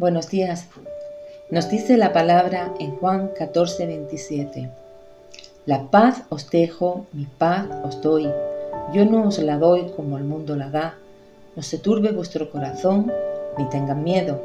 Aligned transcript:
Buenos 0.00 0.30
días. 0.30 0.66
Nos 1.50 1.68
dice 1.68 1.98
la 1.98 2.14
palabra 2.14 2.72
en 2.80 2.92
Juan 2.92 3.32
14, 3.38 3.84
27. 3.84 4.70
La 5.66 5.90
paz 5.90 6.22
os 6.30 6.48
dejo, 6.48 7.04
mi 7.12 7.26
paz 7.26 7.66
os 7.84 8.00
doy. 8.00 8.26
Yo 8.94 9.04
no 9.04 9.28
os 9.28 9.38
la 9.40 9.58
doy 9.58 9.92
como 9.94 10.16
el 10.16 10.24
mundo 10.24 10.56
la 10.56 10.70
da. 10.70 10.96
No 11.54 11.62
se 11.62 11.76
turbe 11.76 12.12
vuestro 12.12 12.50
corazón, 12.50 13.12
ni 13.58 13.68
tengan 13.68 14.02
miedo. 14.02 14.40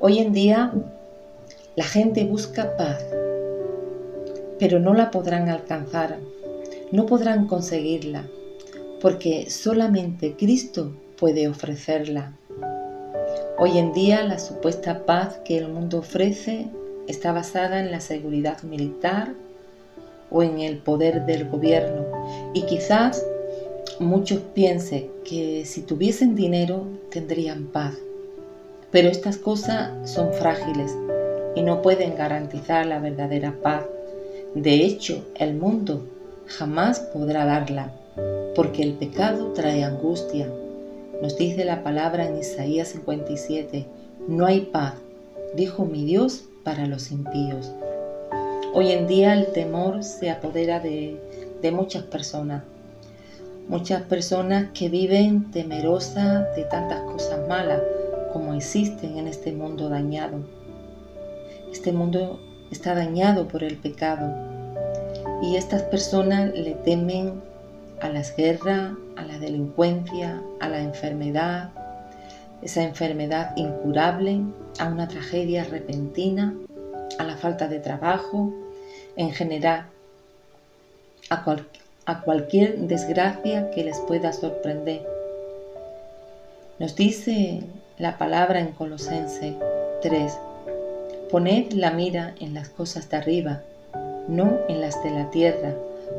Hoy 0.00 0.18
en 0.18 0.32
día 0.32 0.72
la 1.76 1.84
gente 1.84 2.24
busca 2.24 2.74
paz, 2.78 3.04
pero 4.58 4.78
no 4.78 4.94
la 4.94 5.10
podrán 5.10 5.50
alcanzar, 5.50 6.16
no 6.90 7.04
podrán 7.04 7.48
conseguirla, 7.48 8.24
porque 9.02 9.50
solamente 9.50 10.36
Cristo 10.38 10.92
puede 11.18 11.48
ofrecerla. 11.48 12.32
Hoy 13.60 13.76
en 13.76 13.92
día 13.92 14.22
la 14.22 14.38
supuesta 14.38 15.04
paz 15.04 15.40
que 15.44 15.58
el 15.58 15.66
mundo 15.66 15.98
ofrece 15.98 16.68
está 17.08 17.32
basada 17.32 17.80
en 17.80 17.90
la 17.90 17.98
seguridad 17.98 18.62
militar 18.62 19.34
o 20.30 20.44
en 20.44 20.60
el 20.60 20.78
poder 20.78 21.26
del 21.26 21.48
gobierno 21.48 22.06
y 22.54 22.62
quizás 22.62 23.26
muchos 23.98 24.38
piensen 24.54 25.10
que 25.24 25.64
si 25.64 25.82
tuviesen 25.82 26.36
dinero 26.36 26.86
tendrían 27.10 27.66
paz. 27.66 27.94
Pero 28.92 29.08
estas 29.08 29.38
cosas 29.38 30.08
son 30.08 30.32
frágiles 30.34 30.96
y 31.56 31.62
no 31.62 31.82
pueden 31.82 32.14
garantizar 32.14 32.86
la 32.86 33.00
verdadera 33.00 33.56
paz. 33.60 33.82
De 34.54 34.84
hecho, 34.84 35.26
el 35.34 35.54
mundo 35.54 36.06
jamás 36.46 37.00
podrá 37.00 37.44
darla, 37.44 37.90
porque 38.54 38.84
el 38.84 38.92
pecado 38.92 39.52
trae 39.52 39.82
angustia, 39.82 40.46
nos 41.20 41.36
dice 41.36 41.64
la 41.64 41.82
palabra 41.82 42.26
en 42.26 42.38
Isaías 42.38 42.88
57, 42.88 43.86
no 44.28 44.46
hay 44.46 44.62
paz, 44.62 44.94
dijo 45.54 45.84
mi 45.84 46.04
Dios, 46.04 46.44
para 46.62 46.86
los 46.86 47.10
impíos. 47.10 47.72
Hoy 48.74 48.92
en 48.92 49.06
día 49.06 49.32
el 49.34 49.46
temor 49.52 50.04
se 50.04 50.30
apodera 50.30 50.80
de, 50.80 51.18
de 51.62 51.70
muchas 51.72 52.02
personas, 52.04 52.62
muchas 53.68 54.02
personas 54.02 54.70
que 54.72 54.88
viven 54.88 55.50
temerosas 55.50 56.54
de 56.54 56.64
tantas 56.64 57.00
cosas 57.02 57.48
malas 57.48 57.82
como 58.32 58.54
existen 58.54 59.18
en 59.18 59.26
este 59.26 59.52
mundo 59.52 59.88
dañado. 59.88 60.40
Este 61.72 61.92
mundo 61.92 62.38
está 62.70 62.94
dañado 62.94 63.48
por 63.48 63.64
el 63.64 63.76
pecado 63.76 64.32
y 65.42 65.56
estas 65.56 65.82
personas 65.82 66.52
le 66.54 66.74
temen 66.74 67.40
a 68.00 68.08
las 68.08 68.36
guerras, 68.36 68.92
a 69.16 69.22
la 69.24 69.38
delincuencia, 69.38 70.42
a 70.60 70.68
la 70.68 70.80
enfermedad, 70.80 71.70
esa 72.62 72.82
enfermedad 72.82 73.56
incurable, 73.56 74.40
a 74.78 74.88
una 74.88 75.08
tragedia 75.08 75.64
repentina, 75.64 76.56
a 77.18 77.24
la 77.24 77.36
falta 77.36 77.68
de 77.68 77.78
trabajo, 77.78 78.52
en 79.16 79.32
general, 79.32 79.86
a, 81.30 82.22
cualquier 82.24 82.78
desgracia 82.78 83.70
que 83.70 83.84
les 83.84 83.98
pueda 84.00 84.32
sorprender. 84.32 85.06
Nos 86.78 86.96
dice 86.96 87.62
la 87.98 88.16
palabra 88.18 88.60
en 88.60 88.72
Colosense 88.72 89.56
3, 90.02 90.38
poned 91.30 91.72
la 91.72 91.90
mira 91.90 92.34
en 92.40 92.54
las 92.54 92.68
cosas 92.68 93.10
de 93.10 93.16
arriba, 93.16 93.62
no 94.28 94.58
en 94.68 94.80
las 94.80 95.02
de 95.02 95.10
la 95.10 95.30
tierra, 95.30 95.74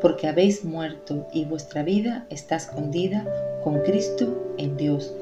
porque 0.00 0.26
habéis 0.26 0.64
muerto 0.64 1.26
y 1.32 1.44
vuestra 1.44 1.82
vida 1.82 2.26
está 2.30 2.56
escondida 2.56 3.26
con 3.62 3.80
Cristo 3.80 4.54
en 4.58 4.76
Dios. 4.76 5.14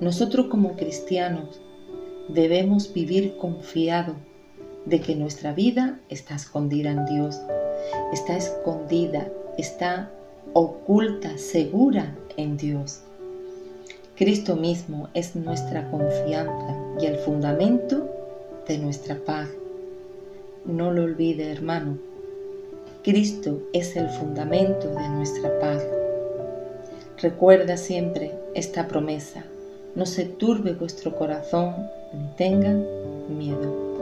Nosotros 0.00 0.46
como 0.46 0.76
cristianos 0.76 1.60
debemos 2.28 2.92
vivir 2.92 3.36
confiado 3.36 4.14
de 4.86 5.00
que 5.00 5.14
nuestra 5.14 5.52
vida 5.52 6.00
está 6.08 6.34
escondida 6.34 6.90
en 6.90 7.04
Dios, 7.06 7.40
está 8.12 8.36
escondida, 8.36 9.28
está 9.58 10.10
oculta, 10.52 11.38
segura 11.38 12.16
en 12.36 12.56
Dios. 12.56 13.02
Cristo 14.16 14.56
mismo 14.56 15.08
es 15.14 15.34
nuestra 15.34 15.90
confianza 15.90 16.78
y 17.00 17.06
el 17.06 17.16
fundamento 17.16 18.08
de 18.68 18.78
nuestra 18.78 19.16
paz. 19.16 19.48
No 20.64 20.92
lo 20.92 21.02
olvide, 21.02 21.50
hermano. 21.50 21.98
Cristo 23.04 23.60
es 23.74 23.96
el 23.96 24.08
fundamento 24.08 24.88
de 24.88 25.08
nuestra 25.10 25.60
paz. 25.60 25.84
Recuerda 27.20 27.76
siempre 27.76 28.32
esta 28.54 28.88
promesa. 28.88 29.44
No 29.94 30.06
se 30.06 30.24
turbe 30.24 30.72
vuestro 30.72 31.14
corazón 31.14 31.74
ni 32.14 32.26
tengan 32.38 32.82
miedo. 33.28 33.93